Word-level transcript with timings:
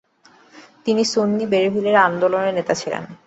তিনি 0.85 1.01
সুন্নি 1.05 1.43
বেরলভী 1.51 1.81
আন্দোলনের 2.07 2.53
নেতা 2.53 2.73
ছিলেন। 2.73 3.03